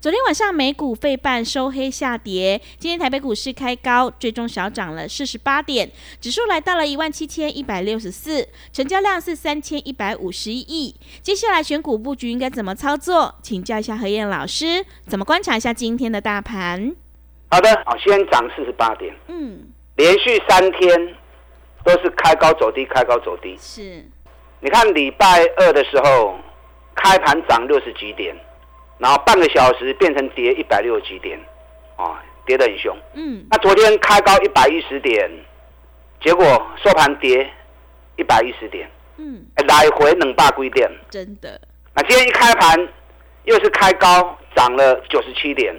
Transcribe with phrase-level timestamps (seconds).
[0.00, 5.90] 昨天晚上美股费半收黑下跌，今天台北股市开高，最终小涨了四十八点，
[6.20, 10.94] 指数来到了一万七千一百六十四，成交量是三千一百五十一亿。
[11.20, 13.34] 接下来选股布局应该怎么操作？
[13.42, 16.94] 请教一下何燕老师，怎么观察一下今天的大盘？
[17.50, 21.16] 好的，好，先涨四十八点，嗯，连续三天
[21.82, 23.56] 都是开高走低，开高走低。
[23.58, 24.06] 是，
[24.60, 26.38] 你看礼拜二的时候
[26.94, 28.32] 开盘涨六十几点。
[28.98, 31.38] 然后半个小时变成跌一百六十几点，
[31.96, 32.96] 啊，跌得很凶。
[33.14, 33.46] 嗯。
[33.50, 35.30] 那昨天开高一百一十点，
[36.20, 36.44] 结果
[36.82, 37.48] 收盘跌
[38.16, 38.90] 一百一十点。
[39.16, 39.46] 嗯。
[39.66, 40.90] 来回冷霸归点。
[41.10, 41.60] 真的。
[41.94, 42.88] 那今天一开盘
[43.44, 45.74] 又是开高涨了九十七点，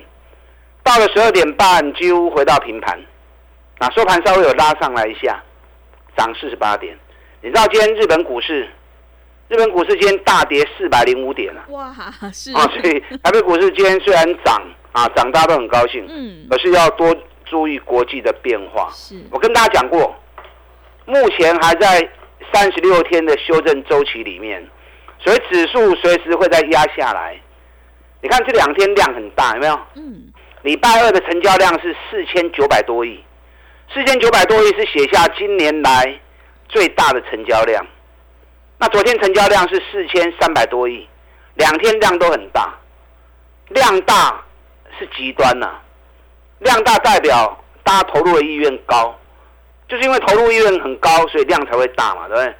[0.84, 3.00] 到了十二点半几乎回到平盘。
[3.80, 5.42] 那收盘稍微有拉上来一下，
[6.18, 6.98] 涨四十八点。
[7.42, 8.70] 你知道今天日本股市？
[9.50, 11.92] 日本股市今天大跌四百零五点了，哇，
[12.32, 14.62] 是啊，所以台北股市今天虽然涨
[14.92, 18.88] 啊，涨大家都很高兴，嗯，可是要多注意国际的变化。
[18.94, 20.16] 是，我跟大家讲过，
[21.06, 22.08] 目前还在
[22.54, 24.64] 三十六天的修正周期里面，
[25.18, 27.36] 所以指数随时会再压下来。
[28.22, 29.80] 你看这两天量很大，有没有？
[29.96, 33.20] 嗯，礼拜二的成交量是四千九百多亿，
[33.92, 36.20] 四千九百多亿是写下今年来
[36.68, 37.84] 最大的成交量。
[38.82, 41.06] 那昨天成交量是四千三百多亿，
[41.56, 42.74] 两天量都很大，
[43.68, 44.42] 量大
[44.98, 45.68] 是极端呐，
[46.60, 49.14] 量大代表大家投入的意愿高，
[49.90, 52.56] 就是因为投入意愿很高，所以量才会大嘛，对不对？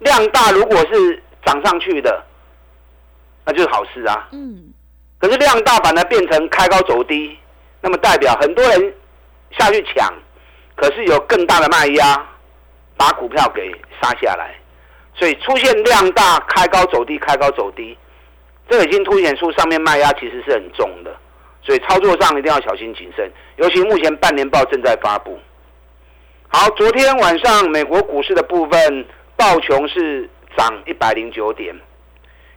[0.00, 2.24] 量大如果是涨上去的，
[3.44, 4.28] 那就是好事啊。
[4.32, 4.72] 嗯。
[5.20, 7.38] 可是量大反而变成开高走低，
[7.80, 8.94] 那么代表很多人
[9.50, 10.12] 下去抢，
[10.74, 12.26] 可是有更大的卖压，
[12.96, 13.70] 把股票给
[14.02, 14.56] 杀下来。
[15.20, 17.94] 所以出现量大开高走低，开高走低，
[18.70, 21.14] 这已经凸显出上面卖压其实是很重的，
[21.60, 23.30] 所以操作上一定要小心谨慎。
[23.56, 25.38] 尤其目前半年报正在发布。
[26.48, 29.04] 好，昨天晚上美国股市的部分，
[29.36, 30.26] 道琼是
[30.56, 31.78] 涨一百零九点，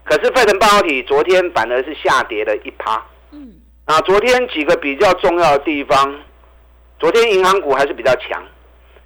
[0.05, 3.05] 可是费城半导体昨天反而是下跌了一趴。
[3.31, 6.17] 嗯，啊，昨天几个比较重要的地方，
[6.97, 8.41] 昨天银行股还是比较强，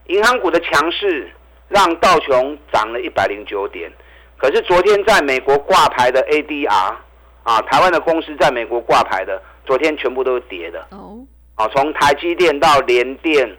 [0.06, 1.32] 银行股的强势。
[1.70, 3.92] 让道琼涨了一百零九点，
[4.38, 6.96] 可是昨天在美国挂牌的 ADR
[7.44, 10.80] 啊，台湾的公司在美国挂牌的，昨天全部都是跌的。
[10.92, 11.20] 哦，
[11.56, 13.50] 啊，从台积电到联电，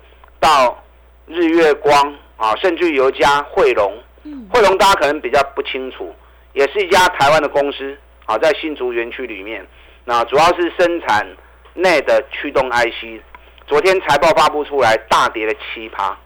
[0.41, 0.83] 到
[1.27, 3.93] 日月光啊，甚至有一家汇龙，
[4.51, 6.15] 汇龙大家可能比较不清楚，
[6.55, 9.67] 也是一家台湾的公司啊，在新竹园区里面，
[10.05, 11.27] 那主要是生产
[11.75, 13.21] 内的驱动 IC，
[13.67, 16.17] 昨天财报发布出来，大跌了七趴。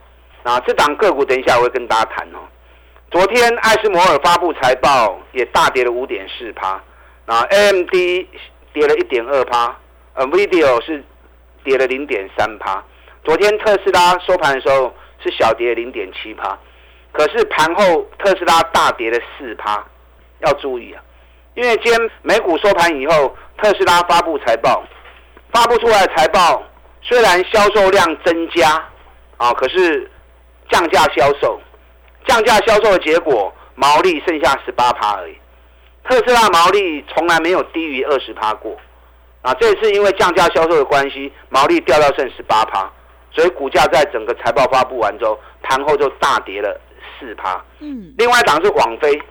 [0.43, 2.39] 啊，这档个股等一下我会跟大家谈哦。
[3.09, 6.81] 昨天艾斯摩尔发布财报，也大跌了五点四趴。
[7.25, 7.91] 啊，AMD
[8.73, 9.73] 跌了一点二趴，
[10.15, 11.01] 呃，Video 是
[11.63, 12.83] 跌了零点三趴。
[13.23, 14.93] 昨天特斯拉收盘的时候
[15.23, 16.59] 是小跌零点七趴，
[17.13, 19.81] 可是盘后特斯拉大跌了四趴，
[20.39, 21.01] 要注意啊，
[21.55, 24.83] 因为今天美股收盘以后，特斯拉发布财报，
[25.53, 26.61] 发布出来的财报
[27.01, 28.83] 虽然销售量增加，
[29.37, 30.09] 啊，可是。
[30.73, 31.61] 降价销售，
[32.25, 35.37] 降价销售的结果，毛利剩下十八趴而已。
[36.03, 38.75] 特斯拉毛利从来没有低于二十趴过，
[39.43, 42.91] 啊，这次因为降价销售的关系，毛利掉到剩十八趴，
[43.29, 46.81] 所以股价在整个财报发布完之后，盘后就大跌了
[47.19, 47.63] 四趴。
[47.77, 49.21] 嗯，另外一档是网飞，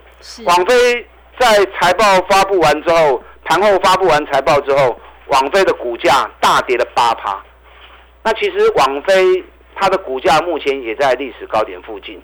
[0.45, 1.05] 网飞
[1.41, 4.97] 在财报发布完之后，盘后发布完财报之后，
[5.27, 7.43] 网飞的股价大跌了八趴。
[8.23, 9.45] 那其实网飞。
[9.75, 12.23] 它的股价目前也在历史高点附近，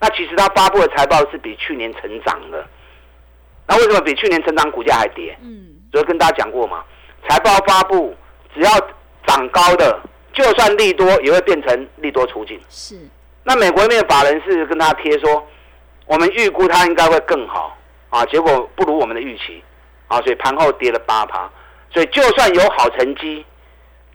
[0.00, 2.66] 那其实它发布的财报是比去年成长的，
[3.66, 5.36] 那为什么比去年成长股价还跌？
[5.42, 6.82] 嗯，所以跟大家讲过嘛，
[7.28, 8.16] 财报发布
[8.54, 8.70] 只要
[9.26, 10.00] 涨高的，
[10.32, 12.58] 就算利多也会变成利多出境。
[12.68, 12.98] 是，
[13.44, 15.46] 那美国那边法人是跟他贴说，
[16.06, 17.76] 我们预估它应该会更好
[18.08, 19.62] 啊，结果不如我们的预期
[20.08, 21.48] 啊，所以盘后跌了八趴，
[21.92, 23.44] 所以就算有好成绩，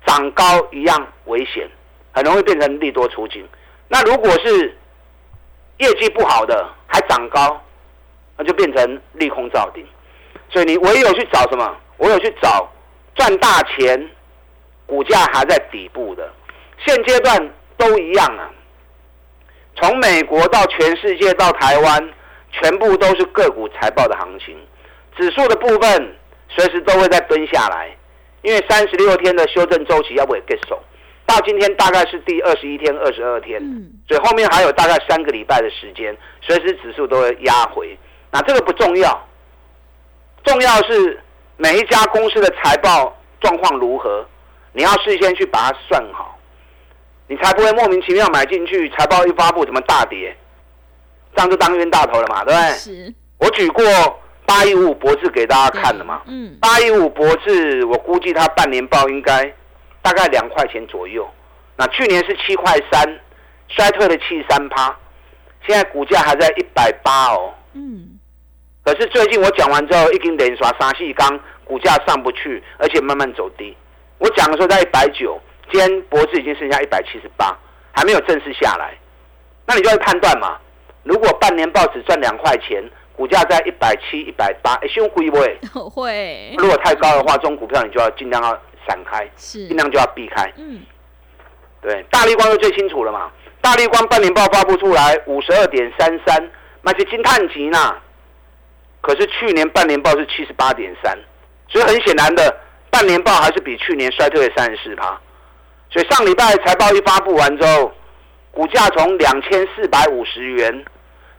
[0.06, 1.70] 涨高一样危险。
[2.16, 3.46] 很容易变成利多出境，
[3.90, 4.78] 那如果是
[5.80, 7.62] 业绩不好的还涨高，
[8.38, 9.86] 那就变成利空造顶。
[10.50, 11.76] 所以你唯有去找什么？
[11.98, 12.72] 唯有去找
[13.16, 14.10] 赚大钱，
[14.86, 16.32] 股价还在底部的。
[16.86, 18.50] 现阶段都一样啊。
[19.76, 22.14] 从美国到全世界到台湾，
[22.54, 24.58] 全部都是个股财报的行情。
[25.18, 26.16] 指数的部分
[26.48, 27.94] 随时都会再蹲下来，
[28.42, 30.78] 因为三十六天的修正周期要不会结束。
[31.36, 33.62] 到今天大概是第二十一天、二十二天，
[34.08, 37.98] 所以后面还有大概三个礼拜的时间，随时指数都会压回。
[38.32, 39.28] 那这个不重要，
[40.46, 41.22] 重要是
[41.58, 44.26] 每一家公司的财报状况如何，
[44.72, 46.40] 你要事先去把它算好，
[47.28, 50.34] 你才不会莫名其妙买进去，财报一发布怎么大跌，
[51.36, 52.70] 这样就当冤大头了嘛，对不对？
[52.78, 53.14] 是。
[53.40, 53.84] 我举过
[54.46, 59.54] 八一五博智给大家看的嘛，嗯，八一五博智，我估计它半年报应该。
[60.06, 61.28] 大概两块钱左右，
[61.76, 63.20] 那去年是七块三，
[63.70, 64.96] 衰退了七三趴，
[65.66, 67.52] 现在股价还在一百八哦。
[67.74, 68.20] 嗯。
[68.84, 73.76] 可是最近我讲完之后，已经连刷三四缸，股价上不去，而且慢慢走低。
[74.20, 75.42] 我讲的时候在一百九，
[75.72, 77.58] 今天脖子已经剩下一百七十八，
[77.92, 78.94] 还没有正式下来。
[79.66, 80.60] 那你就要判断嘛，
[81.02, 82.80] 如果半年报只赚两块钱，
[83.16, 85.58] 股价在一百七、一百八，哎，凶会不会？
[85.90, 86.54] 会。
[86.60, 88.62] 如果太高的话，这种股票你就要尽量要。
[88.88, 90.52] 闪开，是尽量就要避开。
[90.58, 90.82] 嗯，
[91.82, 93.32] 对，大力光就最清楚了嘛。
[93.62, 96.52] 大力光半年报发布出来五十二点三三，
[96.82, 97.96] 那是金碳级呢。
[99.02, 101.18] 可是去年半年报是七十八点三，
[101.68, 102.56] 所以很显然的，
[102.90, 105.20] 半年报还是比去年衰退了三十四趴。
[105.92, 107.92] 所以上礼拜财报一发布完之后，
[108.52, 110.86] 股价从两千四百五十元，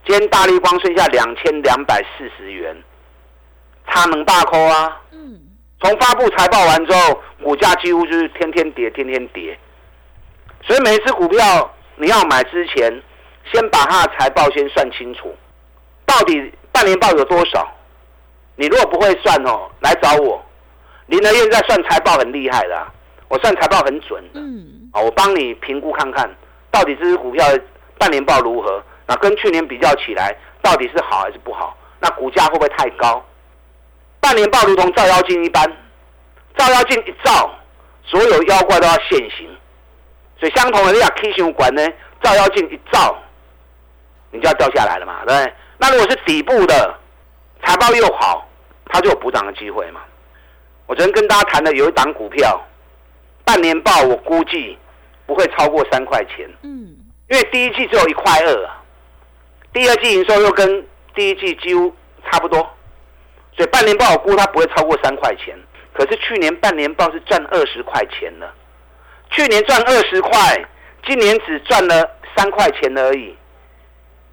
[0.06, 2.76] 今天大力光剩下两千两百四十元，
[3.88, 5.00] 差能大扣啊。
[5.80, 5.88] 嗯。
[5.88, 9.58] 从发布财报完之后，股价几乎就是天天跌，天天跌。
[10.62, 13.02] 所以每一只股票你要买之前，
[13.52, 15.34] 先把它的财报先算清楚，
[16.04, 17.66] 到底半年报有多少？
[18.56, 20.42] 你如果不会算哦，来找我。
[21.06, 22.86] 林德燕在算财报很厉害的，
[23.28, 24.40] 我算财报很准的。
[24.40, 24.90] 嗯。
[24.94, 26.28] 我帮你评估看看，
[26.70, 27.46] 到底这只股票
[27.98, 28.82] 半年报如何？
[29.06, 31.76] 那跟去年比较起来，到底是好还是不好？
[32.00, 33.24] 那股价会不会太高？
[34.26, 35.64] 半年报如同照妖镜一般，
[36.56, 37.48] 照妖镜一照，
[38.02, 39.48] 所有妖怪都要现形。
[40.36, 41.88] 所以相同的，你讲 K 线管呢，
[42.20, 43.16] 照妖镜一照，
[44.32, 45.54] 你就要掉下来了嘛，对不对？
[45.78, 46.92] 那如果是底部的
[47.62, 48.44] 财报又好，
[48.86, 50.00] 它就有补涨的机会嘛。
[50.86, 52.60] 我昨天跟大家谈的有一档股票，
[53.44, 54.76] 半年报我估计
[55.24, 56.50] 不会超过三块钱。
[56.62, 56.96] 嗯，
[57.28, 58.82] 因为第一季只有一块二啊，
[59.72, 60.84] 第二季营收又跟
[61.14, 61.94] 第一季几乎
[62.28, 62.68] 差不多。
[63.56, 65.56] 所以半年报我估它不会超过三块钱，
[65.94, 68.52] 可是去年半年报是赚二十块钱了，
[69.30, 70.66] 去年赚二十块，
[71.06, 72.06] 今年只赚了
[72.36, 73.34] 三块钱而已，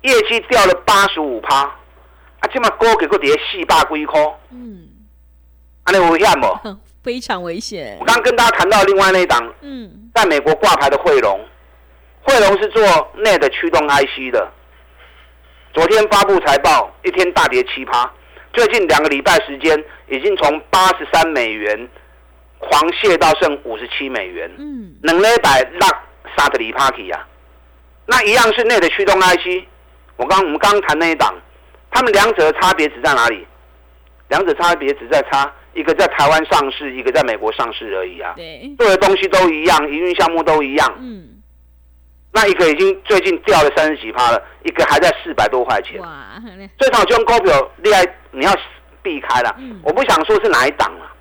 [0.01, 4.19] 业绩掉了八十五趴，啊，这么高给个跌四百几块，
[4.51, 4.89] 嗯，
[5.83, 6.77] 啊，你危险不？
[7.01, 7.97] 非常危险。
[8.01, 11.39] 我刚跟大家谈到另外那一档，嗯，在美国挂牌的汇龙，
[12.23, 12.81] 汇龙是做
[13.17, 14.51] NET 驱动 IC 的，
[15.73, 18.11] 昨天发布财报，一天大跌七趴。
[18.53, 21.89] 最近两个礼拜时间，已经从八十三美元
[22.59, 24.49] 狂泻到剩五十七美元。
[24.57, 25.89] 嗯，能力百让
[26.37, 27.27] 萨特里帕奇呀，
[28.05, 29.65] 那一样是内的驱动 IC。
[30.15, 31.33] 我刚我们刚谈那一档，
[31.89, 33.45] 他们两者的差别只在哪里？
[34.29, 38.33] 两者差别只在差一个在台湾上市，一个在美国上市而已啊。
[38.35, 40.93] 对，做的东西都一样，营运项目都一样。
[40.99, 41.29] 嗯。
[42.31, 45.99] 那一个已经最近掉了三十几趴了，一个还在四百多块钱。
[45.99, 46.41] 哇！
[46.79, 48.51] 最少就用股票厉害，你要
[49.01, 49.55] 避开了。
[49.83, 51.11] 我不想说是哪一档了，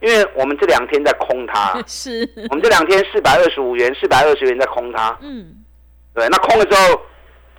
[0.00, 1.80] 因为我们这两天在空它。
[1.86, 2.28] 是。
[2.50, 5.16] 我们这两天四百二十五元、四百二十元在空它。
[5.20, 5.54] 嗯。
[6.14, 7.00] 对，那空了之后，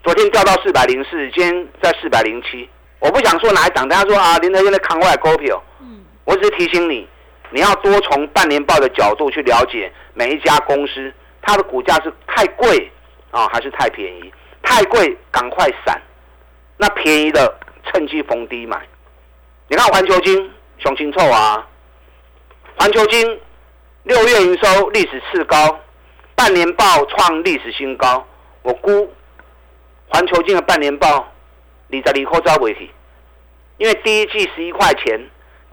[0.03, 2.69] 昨天掉到四百零四，今天在四百零七。
[2.99, 5.63] 我不想说哪一档，大家说啊，林德现在扛外股票。
[5.79, 6.03] 嗯。
[6.25, 7.07] 我只是提醒你，
[7.49, 11.11] 你要多从半年报的角度去了解每一家公司。
[11.43, 12.91] 它的股价是太贵
[13.31, 14.31] 啊，还是太便宜？
[14.61, 15.99] 太贵赶快闪，
[16.77, 17.51] 那便宜的
[17.85, 18.81] 趁机逢低买。
[19.67, 21.67] 你看环球金熊清臭啊，
[22.77, 23.39] 环球金
[24.03, 25.79] 六月营收历史次高，
[26.35, 28.25] 半年报创历史新高。
[28.63, 29.13] 我估
[30.07, 31.31] 环球金的半年报
[31.87, 32.91] 你在里口招尾体，
[33.77, 35.19] 因为第一季十一块钱，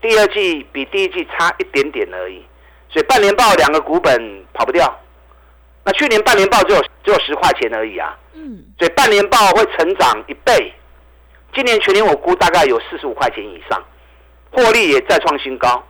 [0.01, 2.45] 第二季比第一季差一点点而已，
[2.89, 4.99] 所以半年报两个股本跑不掉。
[5.85, 10.73] 那去年半年报只有只有十块钱而已啊，嗯，所以半年报会成长一倍，
[11.59, 13.83] 今年全年我估大概有四十五块钱以上，
[14.53, 15.85] 获利也再创新高，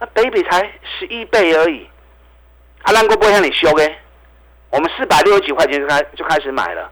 [0.00, 1.88] 那北比才十一倍而已，
[2.82, 3.96] 阿兰哥不会让你修诶，
[4.70, 6.90] 我们四百六十几块钱就开就开始买了，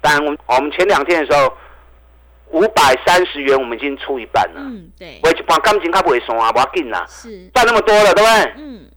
[0.00, 1.52] 当然我们我们前两天的时候，
[2.50, 4.60] 五百三十元我们已经出一半了。
[4.60, 8.52] 嗯，对，我一半感情他不会送啊，不要紧啦，是，赚那么多了，对不对？
[8.58, 8.88] 嗯，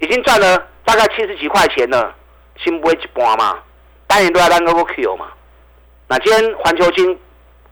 [0.00, 2.12] 已经赚了大概七十几块钱了，
[2.56, 3.60] 先不会一半嘛，
[4.08, 5.28] 当然都要当个 Q 嘛。
[6.08, 7.16] 那今天环球金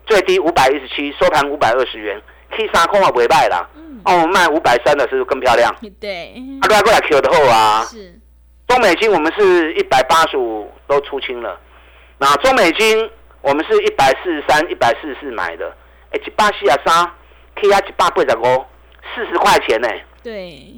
[0.06, 3.68] 最低五百一十七，收盘五百二十元，K 三空啊不会卖啦。
[3.76, 5.74] 嗯，哦，卖五百三的是不是更漂亮？
[6.00, 7.84] 对，啊，都要过来 Q 的后啊。
[7.84, 8.18] 是，
[8.66, 11.58] 中美金我们是一百八十五都出清了，
[12.18, 15.74] 那中美金我们是一百四十三、一百四十四买的，
[16.10, 17.10] 哎，一百四十三
[17.56, 18.64] ，K 啊一百八十五，
[19.14, 19.88] 四十块钱呢、
[20.22, 20.74] 对，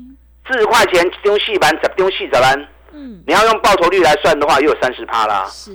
[0.47, 5.45] 四十块钱一张四万，十张四十万，嗯，你要用报酬率来算的话，又有三十趴啦。
[5.47, 5.73] 是，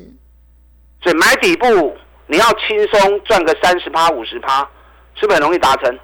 [1.02, 1.96] 所以买底部
[2.32, 4.60] 你要轻松赚个三十趴、五十趴，
[5.16, 6.00] 是不是很容易达成？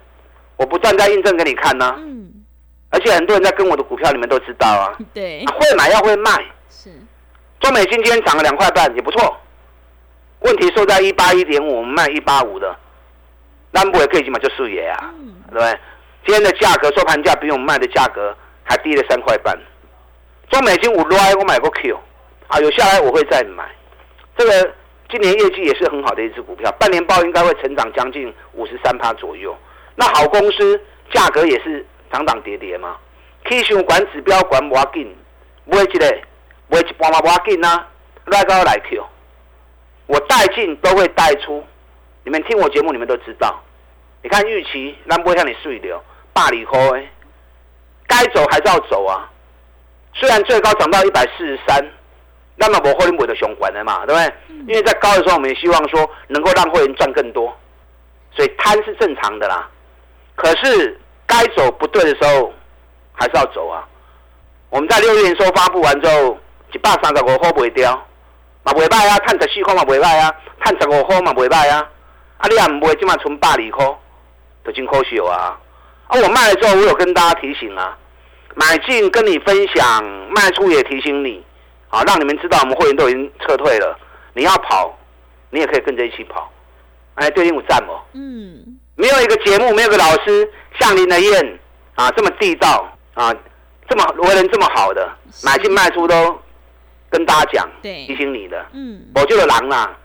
[0.57, 2.31] 我不断在印证给你看呢、嗯，
[2.89, 6.31] 而且很多人在跟我的股票，你们都知道啊， 对，会买要会卖。
[6.67, 6.89] 是，
[7.59, 9.37] 中美金今天涨了两块半，也不错。
[10.39, 12.75] 问题收在一八一点五，我们卖一八五的，
[13.69, 15.79] 那不也可以嘛就输也啊，嗯，对不对？
[16.25, 19.55] 今天的价格收盘价比我们卖的价格还低了三块半。
[20.49, 21.99] 中美金五落我买过 Q，
[22.47, 23.69] 啊，有下来我会再买。
[24.37, 24.73] 这个
[25.09, 29.55] 今年业绩也是很好的一只股票，半年报应该会成长将近五十三趴左右。
[29.95, 30.81] 那好公司
[31.11, 32.97] 价格也是涨涨跌跌嘛。
[33.43, 35.15] K 线管指标管无要紧，
[35.65, 36.17] 买一个
[36.67, 37.85] 买一半嘛无要紧呐，
[38.25, 39.05] 来高来 Q。
[40.07, 41.63] 我带进都会带出，
[42.23, 43.61] 你们听我节目你们都知道。
[44.23, 46.01] 你看预期，那不会让你睡流，
[46.33, 47.07] 大里扣哎，
[48.07, 49.29] 该走还是要走啊。
[50.13, 51.83] 虽然最高涨到一百四十三，
[52.55, 54.33] 那么我会员的熊管的嘛，对不对？
[54.67, 57.55] 因为在高的时候，我们也希望说能够让会员赚更多，
[58.35, 59.69] 所以贪是正常的啦。
[60.35, 62.51] 可是该走不对的时候，
[63.13, 63.87] 还是要走啊。
[64.69, 66.37] 我们在六月营收发布完之后，
[66.73, 67.93] 一百三十五块卖掉，
[68.63, 70.33] 嘛袂歹啊，赚十四块嘛袂歹啊，
[70.63, 71.87] 赚十五块嘛袂歹啊。
[72.37, 73.85] 啊，你也唔卖，即嘛存百二块，
[74.65, 75.57] 就真可惜啊。
[76.07, 77.97] 啊，我卖了之后，我有跟大家提醒啊，
[78.55, 81.41] 买进跟你分享，卖出也提醒你，
[81.89, 83.97] 啊，让你们知道我们会员都已经撤退了。
[84.33, 84.97] 你要跑，
[85.49, 86.51] 你也可以跟着一起跑。
[87.15, 87.93] 哎，对应有赞不？
[88.13, 91.59] 嗯，没有一个节目，没有一个老师像林德燕
[91.95, 93.33] 啊这么地道啊，
[93.87, 96.37] 这么为人这么好的，是买进卖出都
[97.09, 98.65] 跟大家讲，对提醒你的。
[98.73, 99.95] 嗯，我就是狼啦，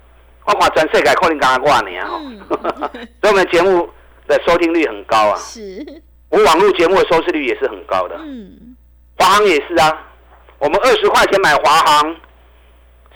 [0.44, 2.38] 我看全世界可能刚刚挂年哦，嗯
[3.20, 3.88] 所以我们节目
[4.28, 5.84] 的收听率很高啊，是，
[6.28, 8.14] 我网络节目的收视率也是很高的。
[8.20, 8.76] 嗯，
[9.18, 10.06] 华航也是啊，
[10.60, 12.16] 我们二十块钱买华航，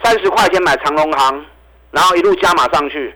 [0.03, 1.45] 三十块钱买长隆航，
[1.91, 3.15] 然后一路加码上去，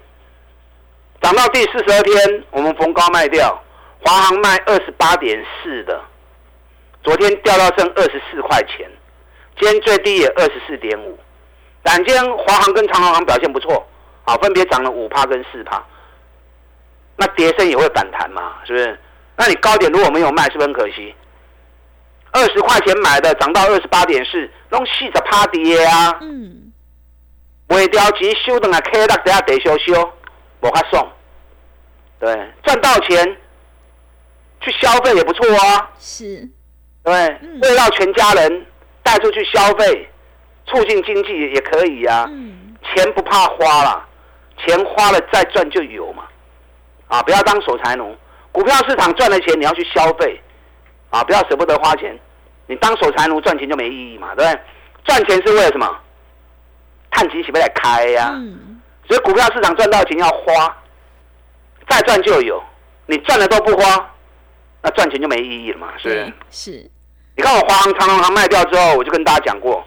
[1.23, 3.59] 涨到第四十二天，我们逢高卖掉，
[4.05, 5.99] 华航卖二十八点四的，
[7.03, 8.87] 昨天掉到剩二十四块钱，
[9.59, 11.19] 今天最低也二十四点五，
[11.83, 13.87] 但今天华航跟长隆航表现不错，
[14.25, 15.83] 啊，分别涨了五趴跟四趴，
[17.17, 19.01] 那跌升也会反弹嘛，是不是？
[19.37, 21.15] 那你高点如果没有卖，是不是很可惜？
[22.33, 26.19] 二十块钱买的涨到二十八点四，拢四十趴跌啊！
[26.21, 26.73] 嗯，
[27.69, 30.13] 卖掉钱收等下 K 六等下得修修，
[30.61, 31.09] 无法送。
[32.21, 33.37] 对，赚到钱
[34.61, 36.49] 去消费也不错啊，是，
[37.03, 37.39] 对不对？
[37.43, 38.67] 嗯为了全家人
[39.03, 40.09] 带出去消费，
[40.67, 42.27] 促进经济也可以啊。
[42.29, 44.05] 嗯，钱不怕花了，
[44.59, 46.25] 钱花了再赚就有嘛。
[47.07, 48.15] 啊，不要当守财奴。
[48.53, 50.41] 股票市场赚了钱，你要去消费，
[51.11, 52.19] 啊，不要舍不得花钱。
[52.67, 54.61] 你当守财奴赚钱就没意义嘛，对不对？
[55.05, 55.89] 赚钱是为了什么？
[57.11, 60.77] 探钱起不来开呀、嗯，所以股票市场赚到钱要花，
[61.89, 62.63] 再赚就有。
[63.07, 64.15] 你赚了都不花，
[64.83, 66.33] 那赚钱就没意义了嘛，是不是？，
[66.73, 66.91] 是，
[67.37, 69.83] 你看我华航、长隆航卖掉之后，我就跟大家讲过，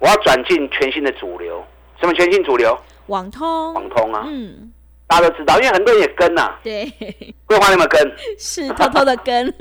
[0.00, 1.64] 我要转进全新的主流。
[2.00, 2.76] 什么全新主流？
[3.06, 4.72] 网通，网通啊，嗯，
[5.06, 6.92] 大家都知道，因为很多人也跟呐、对，
[7.46, 8.16] 桂花有没有跟？
[8.38, 9.54] 是偷偷的跟，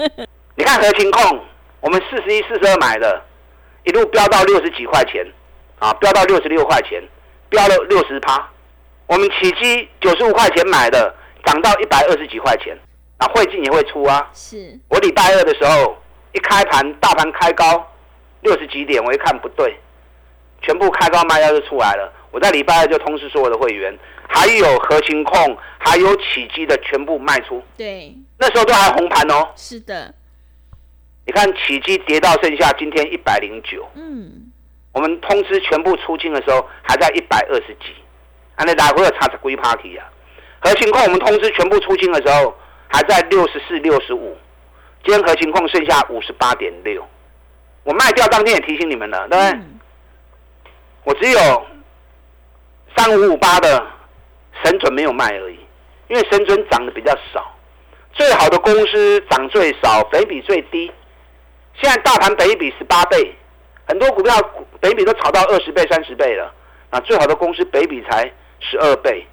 [0.60, 1.40] 你看合情控，
[1.80, 3.24] 我们四十一、四十二买的，
[3.86, 5.26] 一路飙到六十几块钱，
[5.80, 7.02] 啊，飙到六十六块钱，
[7.48, 8.46] 飙了六十趴。
[9.08, 12.78] 我们起基九十五块钱买的，涨到一百二十几块钱，
[13.20, 14.30] 啊，汇进也会出啊。
[14.34, 15.98] 是，我礼拜二的时候
[16.34, 17.90] 一开盘，大盘开高
[18.42, 19.80] 六十几点，我一看不对，
[20.62, 22.12] 全部开高卖压就出来了。
[22.32, 23.98] 我在礼拜二就通知所有的会员，
[24.28, 27.64] 还有合情控，还有起基的全部卖出。
[27.78, 29.48] 对，那时候都还红盘哦。
[29.56, 30.14] 是的，
[31.30, 34.52] 你看起基跌到剩下今天一百零九，嗯，
[34.92, 37.94] 我们通知全部出清的时候还在一百二十几，
[38.56, 40.10] 啊，那来回有差十几 party 啊。
[40.60, 42.52] 核情控我们通知全部出清的时候
[42.88, 44.36] 还在六十四、六十五，
[45.04, 47.08] 今天核情控剩下五十八点六，
[47.84, 49.52] 我卖掉当天也提醒你们了，对不对？
[49.52, 49.80] 嗯
[51.04, 51.66] 我只有
[52.98, 53.86] 三五五八的
[54.64, 55.60] 神准没有卖而已，
[56.08, 57.56] 因为神准涨的比较少，
[58.14, 60.92] 最好的公司涨最少，肥比最低。
[61.82, 63.34] 现在大盘北比十八倍，
[63.88, 64.36] 很多股票
[64.82, 66.54] 北比都炒到二十倍、三十倍了，
[66.92, 69.26] 那最好的公司北比才十二倍，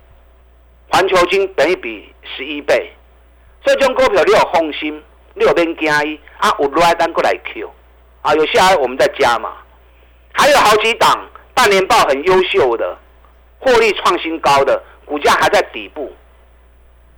[0.89, 2.93] 环球金北比十一倍，
[3.65, 5.03] 这种股票你有放心，
[5.35, 6.55] 你有边惊伊啊？
[6.61, 7.69] 有来单过来 Q
[8.23, 8.33] 啊？
[8.35, 9.53] 有下来我们再加嘛。
[10.33, 12.97] 还有好几档半年报很优秀的，
[13.59, 16.15] 获利创新高的，股价还在底部，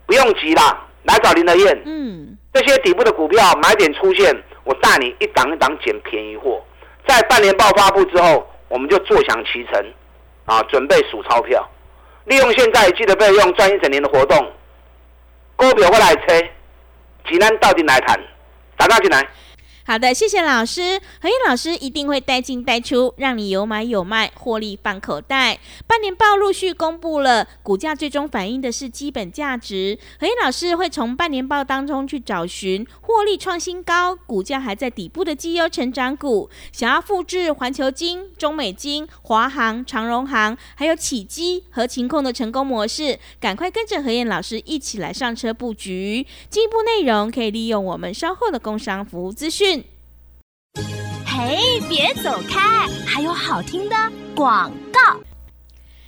[0.06, 1.82] 不用急啦，来找林德燕。
[1.84, 4.34] 嗯，这些底部的股票买点出现，
[4.68, 6.62] 我带你一档一档捡便宜货，
[7.06, 9.92] 在半年报发布之后，我们就坐享其成，
[10.44, 11.66] 啊，准备数钞票，
[12.26, 14.52] 利用现在记得备用赚一整年的活动，
[15.56, 16.50] 股票会来吹，
[17.26, 18.20] 济南到底来谈，
[18.76, 19.26] 打到进来。
[19.88, 21.00] 好的，谢谢老师。
[21.18, 25.58] 何燕老师一定会带进带出，让你有买有卖，获利放口袋。
[25.86, 29.98] 半年报陆续公布了，股价最终反映的是基本价值。
[30.20, 36.50] 何燕老师会从半年报当中去找寻获利创新高、股价还在底部的绩优成长股。
[36.70, 46.26] 想要复制环球金、中美金、华航、长荣航，还有启基和晴控的成功模式，赶快跟着何燕老师一起来上车布局。
[46.50, 49.77] 进一步内容可以利用我们稍后的工商服务资讯。
[51.24, 52.88] 嘿，别走开！
[53.06, 53.96] 还有好听的
[54.34, 55.20] 广告。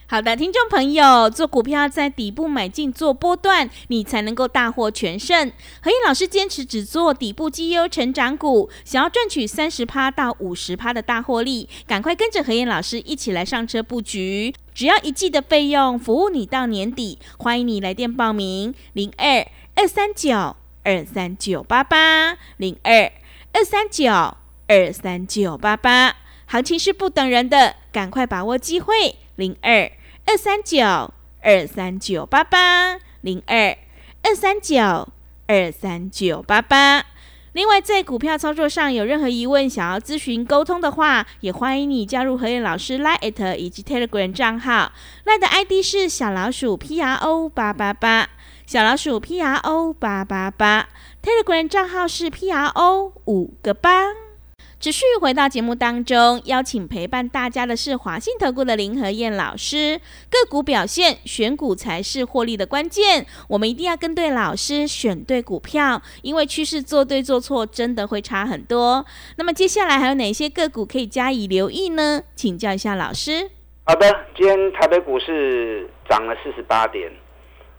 [0.07, 5.53] 好的，听众朋友，做股票在底部买进做波段，你才能够大获全胜。
[5.81, 14.53] 何燕老师坚持只做底部绩优成长股，想要赚取三十趴到五十趴的大获利，赶快跟着何燕老师一起来上车布局。
[14.75, 17.21] 只要一季的费用，服务你到年底。
[17.39, 23.13] 欢迎你来电报名：零二二三九二三九八八零二
[23.53, 24.40] 二三九。
[24.71, 26.15] 二三九八八，
[26.47, 29.17] 行情是不等人的，赶快把握机会。
[29.35, 29.91] 零二
[30.27, 31.13] 二三九
[31.43, 33.77] 二三九八八，零二
[34.23, 35.09] 二三九
[35.49, 37.05] 二三九八八。
[37.51, 44.93] 另外，在股票操作上有任何疑问，想要咨询沟通的话，也欢迎你加入何燕老师 Line 以及 Telegram 账号。
[45.27, 48.29] Line 的 ID 是小老鼠 P R O 八八八，
[48.67, 50.89] 小老鼠 P R O 八八八。
[51.21, 54.30] Telegram 账号是 P R O 五个八。
[54.81, 60.01] 持续回到节目当中，邀请陪伴大家的是华信投顾的林和燕老师。
[60.31, 63.27] 个股表现，选股才是获利的关键。
[63.47, 69.05] 我们一定要跟对老师，选对股票，因为趋势做对做错真的会差很多。
[69.37, 72.23] 那么接下来还有哪些个股可以加以留意呢？
[72.35, 73.51] 请教一下老师。
[73.85, 77.13] 好的，今天台北股市涨了四十八点，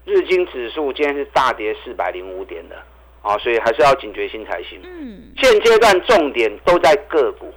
[0.06, 2.76] 日经指数今天是大跌四百零五点的。
[3.22, 4.82] 啊，所以还是要警觉心才行。
[4.84, 7.54] 嗯，现阶段重点都在个股。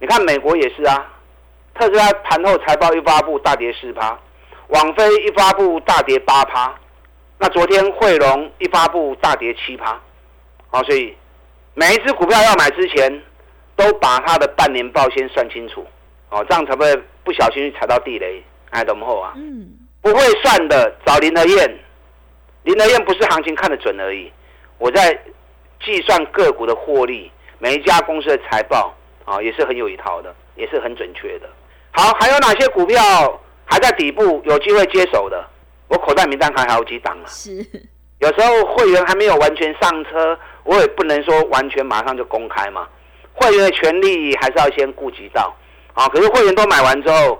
[0.00, 1.06] 你看美国也是啊，
[1.74, 4.18] 特斯拉盘后财报一发布大跌四趴，
[4.68, 6.74] 网飞一发布大跌八趴，
[7.38, 10.00] 那昨天汇龙一发布大跌七趴。
[10.68, 11.14] 好，所以
[11.74, 13.22] 每一只股票要买之前，
[13.76, 15.86] 都把它的半年报先算清楚。
[16.30, 19.34] 哦，这样才不会不小心踩到地雷，哎，怎么后啊？
[19.36, 19.68] 嗯，
[20.00, 21.78] 不会算的找林德燕，
[22.62, 24.32] 林德燕不是行情看得准而已。
[24.80, 25.12] 我在
[25.84, 28.92] 计算个股的获利，每一家公司的财报
[29.26, 31.46] 啊，也是很有一套的，也是很准确的。
[31.90, 32.98] 好，还有哪些股票
[33.66, 35.46] 还在底部有机会接手的？
[35.88, 37.26] 我口袋名单还好几档啊。
[37.26, 37.50] 是，
[38.20, 42.88] 有时候会员还没有完全上车，我也不能说完全马上就公开嘛。
[43.34, 45.54] 会员的权利还是要先顾及到
[45.92, 46.08] 啊。
[46.08, 47.38] 可是会员都买完之后，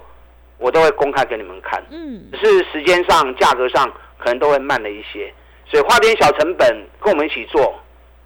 [0.59, 1.83] 我都会公开给你们看。
[1.91, 5.33] 嗯，只是时间上、价格上可能都会慢了一些。
[5.71, 6.69] 所以花点小成本
[7.01, 7.73] 跟我们一起做，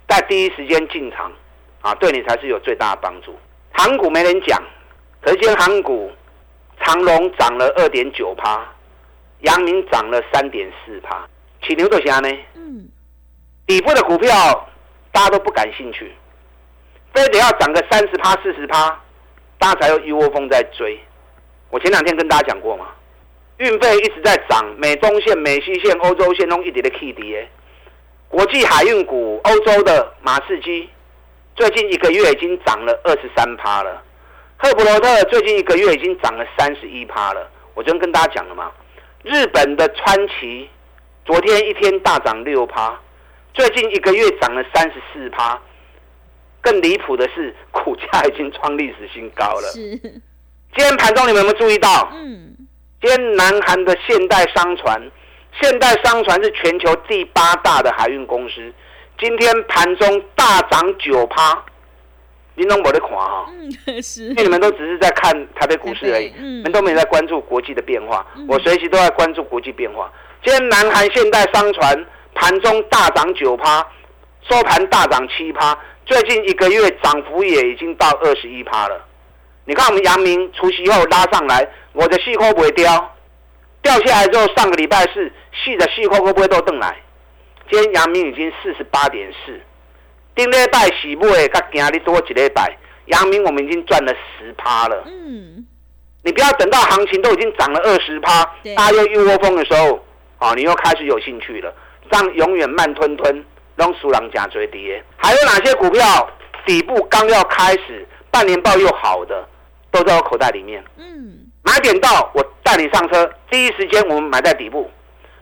[0.08, 1.30] 在第一时间进场，
[1.82, 3.38] 啊，对你才是有最大的帮助。
[3.70, 4.58] 航股没人讲，
[5.20, 6.10] 可是今天航股，
[6.80, 8.66] 长隆涨了二点九趴，
[9.40, 11.28] 阳明涨了三点四趴，
[11.62, 12.28] 起牛多虾呢？
[12.54, 12.88] 嗯，
[13.66, 14.66] 底部的股票
[15.12, 16.14] 大家都不感兴趣，
[17.12, 18.98] 非得要涨个三十趴、四十趴，
[19.58, 20.98] 大家才有一窝蜂在追。
[21.68, 22.86] 我前两天跟大家讲过嘛。
[23.58, 27.36] 运费一直在涨，美东线、美西线、欧洲线都一直的 K D
[28.28, 30.88] 国际海运股，欧洲的马士基
[31.54, 34.02] 最近一个月已经涨了二十三趴了，
[34.56, 37.48] 赫普罗特最近一个月已经涨了三十一趴了。
[37.74, 38.72] 我昨天跟大家讲了嘛，
[39.22, 40.68] 日本的川崎
[41.24, 42.98] 昨天一天大涨六趴，
[43.52, 45.60] 最近一个月涨了三十四趴。
[46.60, 49.68] 更离谱的是，股价已经创历史新高了。
[49.68, 52.10] 是，今天盘中你们有没有注意到？
[52.14, 52.53] 嗯。
[53.08, 55.10] 天南韩的现代商船，
[55.60, 58.72] 现代商船是全球第八大的海运公司，
[59.18, 61.62] 今天盘中大涨九趴，
[62.54, 63.46] 你都没得看哈，
[63.86, 68.26] 嗯，是因为你们都只是在看台北股市而已，嗯你们都没有在关注国际的变化。
[68.36, 70.10] 嗯我随时都在关注国际变化。
[70.44, 73.86] 今天南韩现代商船盘中大涨九趴，
[74.48, 79.04] 收盘大涨七趴，最近一个月涨幅也已经到二十一趴了。
[79.66, 83.16] 你看我们阳明除夕后拉上来，我的细扣不会掉，
[83.82, 86.96] 掉下来之后，上个礼拜四细的细扣会不会都登来？
[87.70, 89.58] 今天阳明已经四十八点四，
[90.34, 95.02] 顶礼拜洗买，甲今日多一礼拜，阳明我们已经赚了十趴了。
[95.06, 95.66] 嗯，
[96.22, 98.44] 你不要等到行情都已经涨了二十趴，
[98.76, 100.04] 大家又一窝蜂的时候，
[100.38, 101.74] 啊，你又开始有兴趣了，
[102.10, 103.44] 这样永远慢吞吞，
[103.76, 105.02] 让输人假追跌。
[105.16, 106.30] 还有哪些股票
[106.66, 109.48] 底部刚要开始，半年报又好的，
[109.94, 110.82] 都在我口袋里面。
[110.96, 114.90] 嗯，买点到，我带你上车，第一时间我们买在底部，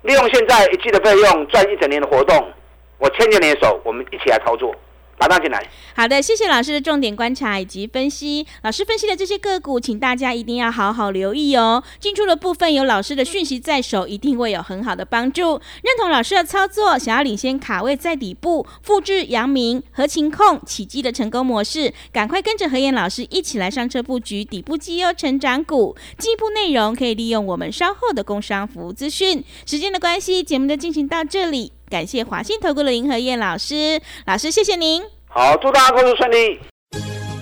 [0.02, 2.52] 利用现在一季的费用赚一整年的活动，
[2.98, 4.74] 我牵着你的手，我们一起来操作，
[5.22, 5.64] 打上进来。
[5.94, 8.46] 好的，谢谢老师的重点观察以及分析。
[8.62, 11.82] 老师分析的这些个股，请大家一定要好好留意哦。
[12.00, 15.60] 进出的部分有老师的讯息在手，一定会有很好的帮助。
[15.82, 25.94] 认同老师的操作，想要领先卡位在底部，复制阳明、合情控、起基的成功模式，赶快跟着何燕老师一起来上车布局底部绩优成长股。
[26.18, 29.44] 进一步内容可以利用我们稍后的工商服务资讯。
[29.66, 31.72] 时间的关系，节目就进行到这里。
[31.92, 35.02] 感谢华信投顾的林和燕老师，老师谢谢您。
[35.28, 36.58] 好，祝大家工作顺利。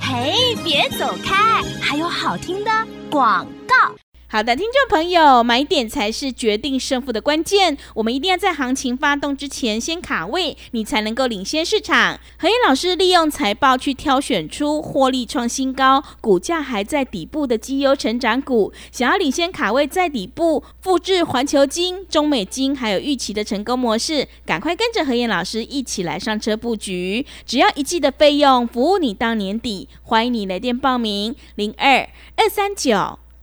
[0.02, 2.70] 嘿，别走开，还有好听的
[3.08, 3.94] 广告。
[4.32, 7.76] 好的，听众朋友，买点才是决定胜负的关键。
[7.94, 12.16] 我们一定要在行情发动之前先卡位，你才能够领先市场。
[12.38, 27.26] 何燕老师利用财报去挑选出获利创新高、股价还在底部的绩优成长股，想要领先卡位在底部，复制环球金、中美金还有预期的成功模式，赶快跟着何燕老师一起来上车布局。
[27.44, 29.88] 只要一季的费用，服务你到年底。
[30.04, 33.18] 欢迎你来电报名：零二二三九。